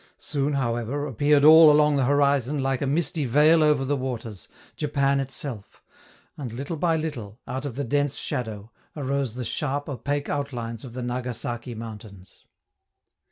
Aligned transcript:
Soon, 0.17 0.53
however, 0.53 1.05
appeared 1.05 1.45
all 1.45 1.69
along 1.69 1.95
the 1.95 2.05
horizon, 2.05 2.63
like 2.63 2.81
a 2.81 2.87
misty 2.87 3.23
veil 3.25 3.61
over 3.63 3.85
the 3.85 3.95
waters, 3.95 4.47
Japan 4.75 5.19
itself; 5.19 5.83
and 6.37 6.51
little 6.51 6.75
by 6.75 6.95
little, 6.97 7.39
out 7.47 7.65
of 7.65 7.75
the 7.75 7.83
dense 7.83 8.15
shadow, 8.15 8.71
arose 8.95 9.35
the 9.35 9.45
sharp, 9.45 9.87
opaque 9.87 10.27
outlines 10.27 10.83
of 10.83 10.93
the 10.95 11.03
Nagasaki 11.03 11.75
mountains. 11.75 12.47